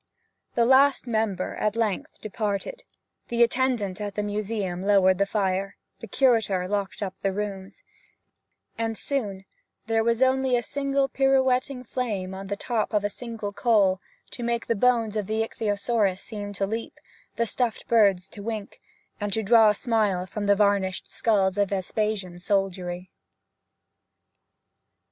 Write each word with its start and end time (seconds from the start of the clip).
The 0.55 0.65
last 0.65 1.05
member 1.05 1.53
at 1.57 1.75
length 1.75 2.19
departed, 2.21 2.83
the 3.27 3.43
attendant 3.43 4.01
at 4.01 4.15
the 4.15 4.23
museum 4.23 4.81
lowered 4.81 5.19
the 5.19 5.27
fire, 5.27 5.77
the 5.99 6.07
curator 6.07 6.67
locked 6.67 7.03
up 7.03 7.13
the 7.21 7.31
rooms, 7.31 7.83
and 8.79 8.97
soon 8.97 9.45
there 9.85 10.03
was 10.03 10.23
only 10.23 10.57
a 10.57 10.63
single 10.63 11.07
pirouetting 11.07 11.83
flame 11.83 12.33
on 12.33 12.47
the 12.47 12.55
top 12.55 12.93
of 12.93 13.03
a 13.03 13.11
single 13.11 13.53
coal 13.53 14.01
to 14.31 14.41
make 14.41 14.65
the 14.65 14.73
bones 14.73 15.15
of 15.15 15.27
the 15.27 15.43
ichthyosaurus 15.43 16.19
seem 16.21 16.51
to 16.53 16.65
leap, 16.65 16.99
the 17.35 17.45
stuffed 17.45 17.87
birds 17.87 18.27
to 18.29 18.41
wink, 18.41 18.81
and 19.19 19.31
to 19.33 19.43
draw 19.43 19.69
a 19.69 19.75
smile 19.75 20.25
from 20.25 20.47
the 20.47 20.55
varnished 20.55 21.11
skulls 21.11 21.59
of 21.59 21.69
Vespasian's 21.69 22.43
soldiery. 22.43 23.11